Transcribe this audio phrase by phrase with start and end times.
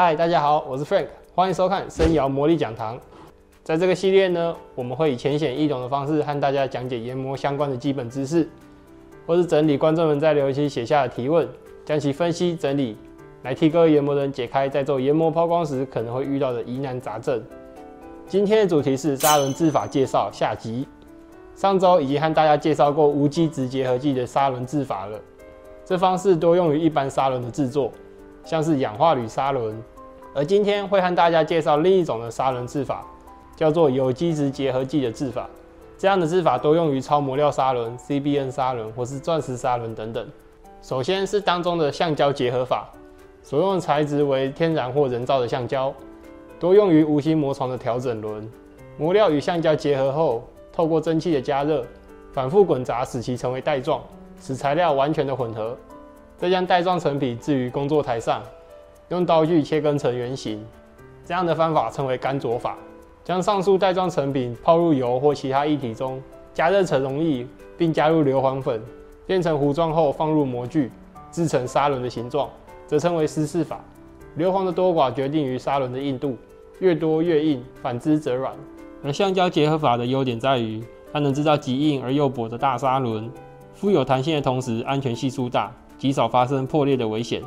[0.00, 2.96] 嗨，大家好，我是 Frank，欢迎收看生窑魔力讲堂。
[3.64, 8.48] 在这个系列呢，我们会以浅显易懂的方式和大家讲解研磨相关的基本知识，
[9.26, 11.48] 或是整理观众们在留言区写下的提问，
[11.84, 12.96] 将其分析整理，
[13.42, 17.42] 来替各位研磨人解开在做研磨抛光时可能会遇到的疑难杂症。
[18.28, 20.86] 今天的主题是砂轮制法介绍下集。
[21.56, 25.18] 上周已经和大家介绍过无机质结合剂的砂轮制法了，
[25.84, 27.90] 这方式多用于一般砂轮的制作，
[28.48, 29.78] 像是氧化铝砂轮。
[30.34, 33.04] 而今天会和大家介绍另一种的砂轮制法，
[33.54, 35.46] 叫做有机质结合剂的制法。
[35.98, 40.26] 这样的制法多用于超磨料砂轮、CBN 砂轮或是钻石砂轮等等。
[40.80, 42.88] 首先是当中的橡胶结合法，
[43.42, 45.92] 所用材质为天然或人造的橡胶，
[46.58, 48.50] 多用于无芯磨床的调整轮。
[48.96, 50.42] 磨料与橡胶结合后。
[50.70, 51.84] 透过蒸汽的加热，
[52.32, 54.00] 反复滚砸，使其成为带状，
[54.40, 55.76] 使材料完全的混合。
[56.38, 58.40] 再将带状成品置于工作台上，
[59.08, 60.64] 用刀具切割成圆形。
[61.26, 62.78] 这样的方法称为干琢法。
[63.24, 66.22] 将上述带状成品泡入油或其他液体中，
[66.54, 67.44] 加热成溶液，
[67.76, 68.80] 并加入硫磺粉，
[69.26, 70.90] 变成糊状后放入模具，
[71.30, 72.48] 制成砂轮的形状，
[72.86, 73.84] 则称为湿式法。
[74.36, 76.38] 硫磺的多寡决定于砂轮的硬度，
[76.78, 78.54] 越多越硬，反之则软。
[79.02, 80.82] 而橡胶结合法的优点在于，
[81.12, 83.30] 它能制造极硬而又薄的大砂轮，
[83.74, 87.42] 富有弹性的同时，安全系数大，极少发生破裂的危险。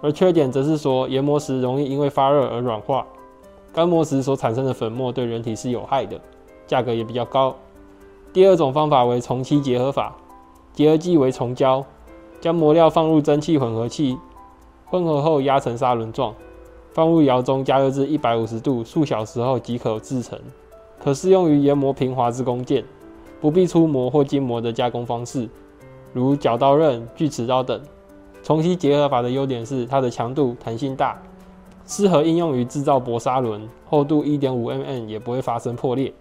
[0.00, 3.06] 而缺点则是说，研磨时容易因为发热而软化，
[3.72, 6.20] 干磨时所产生的粉末对人体是有害的，
[6.66, 7.54] 价格也比较高。
[8.32, 10.16] 第二种方法为重漆结合法，
[10.72, 11.84] 结合剂为重胶，
[12.40, 14.18] 将磨料放入蒸汽混合器，
[14.86, 16.34] 混合后压成砂轮状，
[16.90, 20.38] 放入窑中加热至一百五十度数小时后即可制成。
[20.98, 22.84] 可适用于研磨平滑之工件，
[23.40, 25.48] 不必粗磨或精磨的加工方式，
[26.12, 27.80] 如绞刀刃、锯齿刀等。
[28.42, 31.20] 重漆结合法的优点是它的强度、弹性大，
[31.86, 36.12] 适合应用于制造薄砂轮，厚度一点五 mm 也不会发生破裂。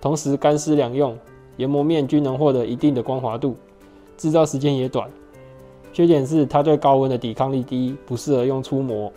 [0.00, 1.16] 同时干湿两用，
[1.56, 3.54] 研磨面均能获得一定的光滑度，
[4.16, 5.10] 制造时间也短。
[5.92, 9.12] 缺点是它对高温的抵抗力低，不适合用粗磨。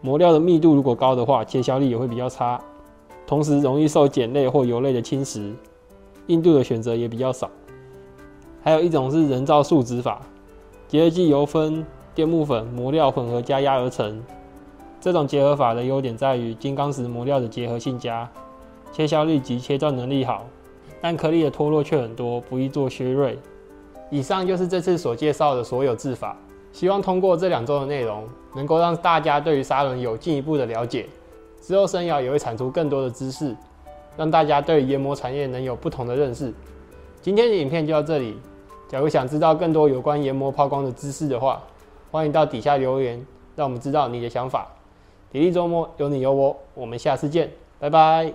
[0.00, 2.60] 磨料的密度如果高的话，切削力也会比较差。
[3.26, 5.52] 同时容易受碱类或油类的侵蚀，
[6.26, 7.50] 硬度的选择也比较少。
[8.62, 10.20] 还有一种是人造树脂法，
[10.86, 11.84] 结合剂油分、
[12.14, 14.22] 电木粉、磨料混合加压而成。
[15.00, 18.30] 这种结合法的优点在于金刚石磨料的结合性佳，
[18.92, 20.46] 切削力及切断能力好，
[21.00, 23.36] 但颗粒的脱落却很多，不易做削锐。
[24.10, 26.36] 以上就是这次所介绍的所有制法，
[26.72, 28.22] 希望通过这两周的内容，
[28.54, 31.08] 能够让大家对于砂轮有进一步的了解。
[31.60, 33.56] 之后生窑也会产出更多的知识，
[34.16, 36.54] 让大家对研磨产业能有不同的认识。
[37.20, 38.36] 今天的影片就到这里。
[38.92, 41.62] 假如想知道更多有关研磨抛光的知识的话，
[42.10, 43.26] 欢迎到底下留言，
[43.56, 44.70] 让我们知道你的想法。
[45.30, 48.34] 体力周末有你有我，我们下次见，拜拜。